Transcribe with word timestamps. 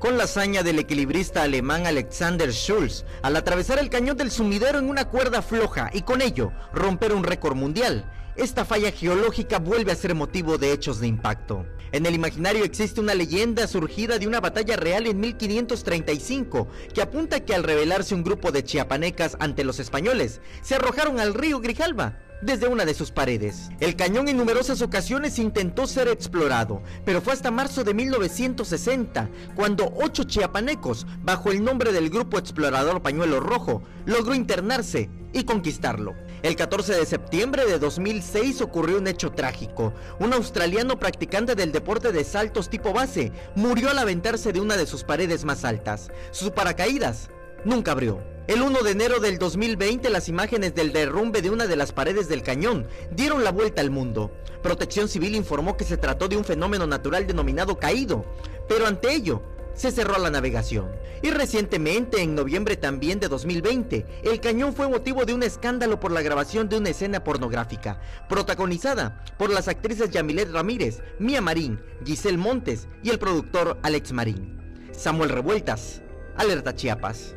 con 0.00 0.16
la 0.16 0.24
hazaña 0.24 0.62
del 0.62 0.78
equilibrista 0.78 1.42
alemán 1.42 1.86
Alexander 1.86 2.52
Schulz 2.52 3.04
al 3.22 3.36
atravesar 3.36 3.78
el 3.78 3.90
cañón 3.90 4.16
del 4.16 4.30
sumidero 4.30 4.78
en 4.78 4.88
una 4.88 5.04
cuerda 5.04 5.42
floja 5.42 5.90
y 5.92 6.02
con 6.02 6.22
ello 6.22 6.52
romper 6.72 7.12
un 7.12 7.22
récord 7.22 7.54
mundial. 7.54 8.10
Esta 8.34 8.64
falla 8.64 8.92
geológica 8.92 9.58
vuelve 9.58 9.92
a 9.92 9.96
ser 9.96 10.14
motivo 10.14 10.56
de 10.56 10.72
hechos 10.72 11.00
de 11.00 11.06
impacto. 11.06 11.66
En 11.92 12.06
el 12.06 12.14
imaginario 12.14 12.64
existe 12.64 13.00
una 13.00 13.14
leyenda 13.14 13.66
surgida 13.66 14.18
de 14.18 14.26
una 14.26 14.40
batalla 14.40 14.76
real 14.76 15.06
en 15.06 15.20
1535 15.20 16.68
que 16.94 17.02
apunta 17.02 17.40
que 17.40 17.54
al 17.54 17.62
rebelarse 17.62 18.14
un 18.14 18.24
grupo 18.24 18.52
de 18.52 18.64
chiapanecas 18.64 19.36
ante 19.38 19.64
los 19.64 19.80
españoles, 19.80 20.40
se 20.62 20.76
arrojaron 20.76 21.20
al 21.20 21.34
río 21.34 21.60
Grijalva 21.60 22.16
desde 22.42 22.68
una 22.68 22.84
de 22.84 22.94
sus 22.94 23.10
paredes. 23.10 23.70
El 23.80 23.96
cañón 23.96 24.28
en 24.28 24.36
numerosas 24.36 24.82
ocasiones 24.82 25.38
intentó 25.38 25.86
ser 25.86 26.08
explorado, 26.08 26.82
pero 27.04 27.20
fue 27.20 27.32
hasta 27.32 27.50
marzo 27.50 27.84
de 27.84 27.94
1960 27.94 29.28
cuando 29.54 29.92
ocho 29.96 30.24
chiapanecos, 30.24 31.06
bajo 31.22 31.50
el 31.50 31.62
nombre 31.64 31.92
del 31.92 32.10
Grupo 32.10 32.38
Explorador 32.38 33.02
Pañuelo 33.02 33.40
Rojo, 33.40 33.82
logró 34.06 34.34
internarse 34.34 35.10
y 35.32 35.44
conquistarlo. 35.44 36.14
El 36.42 36.56
14 36.56 36.94
de 36.94 37.04
septiembre 37.04 37.66
de 37.66 37.78
2006 37.78 38.62
ocurrió 38.62 38.98
un 38.98 39.06
hecho 39.06 39.30
trágico. 39.30 39.92
Un 40.18 40.32
australiano 40.32 40.98
practicante 40.98 41.54
del 41.54 41.70
deporte 41.70 42.12
de 42.12 42.24
saltos 42.24 42.70
tipo 42.70 42.94
base 42.94 43.30
murió 43.54 43.90
al 43.90 43.98
aventarse 43.98 44.52
de 44.52 44.60
una 44.60 44.76
de 44.76 44.86
sus 44.86 45.04
paredes 45.04 45.44
más 45.44 45.64
altas. 45.64 46.10
Sus 46.30 46.50
paracaídas 46.50 47.28
nunca 47.64 47.92
abrió. 47.92 48.20
El 48.46 48.62
1 48.62 48.82
de 48.82 48.90
enero 48.90 49.20
del 49.20 49.38
2020 49.38 50.10
las 50.10 50.28
imágenes 50.28 50.74
del 50.74 50.92
derrumbe 50.92 51.40
de 51.40 51.50
una 51.50 51.66
de 51.66 51.76
las 51.76 51.92
paredes 51.92 52.28
del 52.28 52.42
cañón 52.42 52.88
dieron 53.12 53.44
la 53.44 53.52
vuelta 53.52 53.80
al 53.80 53.90
mundo. 53.90 54.32
Protección 54.62 55.08
Civil 55.08 55.36
informó 55.36 55.76
que 55.76 55.84
se 55.84 55.96
trató 55.96 56.26
de 56.26 56.36
un 56.36 56.44
fenómeno 56.44 56.86
natural 56.86 57.26
denominado 57.26 57.78
caído, 57.78 58.24
pero 58.68 58.86
ante 58.86 59.12
ello 59.12 59.42
se 59.74 59.90
cerró 59.90 60.18
la 60.18 60.30
navegación. 60.30 60.90
Y 61.22 61.30
recientemente, 61.30 62.22
en 62.22 62.34
noviembre 62.34 62.76
también 62.76 63.20
de 63.20 63.28
2020, 63.28 64.04
el 64.24 64.40
cañón 64.40 64.74
fue 64.74 64.88
motivo 64.88 65.24
de 65.24 65.32
un 65.32 65.42
escándalo 65.42 66.00
por 66.00 66.12
la 66.12 66.22
grabación 66.22 66.68
de 66.68 66.76
una 66.76 66.90
escena 66.90 67.22
pornográfica, 67.22 68.00
protagonizada 68.28 69.24
por 69.38 69.50
las 69.50 69.68
actrices 69.68 70.10
Yamilet 70.10 70.50
Ramírez, 70.50 71.02
Mía 71.18 71.40
Marín, 71.40 71.80
Giselle 72.04 72.36
Montes 72.36 72.88
y 73.02 73.10
el 73.10 73.18
productor 73.18 73.78
Alex 73.82 74.12
Marín. 74.12 74.88
Samuel 74.92 75.30
Revueltas, 75.30 76.02
Alerta 76.36 76.74
Chiapas. 76.74 77.36